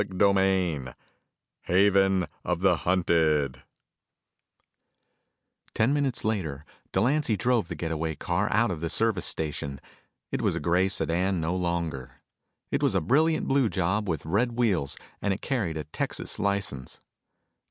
CHAPTER 0.01 0.39
III 0.41 0.93
Haven 1.65 2.25
Of 2.43 2.61
The 2.61 2.77
Hunted 2.77 3.61
Ten 5.75 5.93
minutes 5.93 6.25
later, 6.25 6.65
Delancy 6.91 7.37
drove 7.37 7.67
the 7.67 7.75
get 7.75 7.91
away 7.91 8.15
car 8.15 8.51
out 8.51 8.71
of 8.71 8.81
the 8.81 8.89
service 8.89 9.27
station. 9.27 9.79
It 10.31 10.41
was 10.41 10.55
a 10.55 10.59
gray 10.59 10.89
sedan 10.89 11.39
no 11.39 11.55
longer. 11.55 12.23
It 12.71 12.81
was 12.81 12.95
a 12.95 12.99
brilliant 12.99 13.47
blue 13.47 13.69
job 13.69 14.09
with 14.09 14.25
red 14.25 14.53
wheels, 14.57 14.97
and 15.21 15.35
it 15.35 15.43
carried 15.43 15.77
a 15.77 15.83
Texas 15.83 16.39
license. 16.39 16.99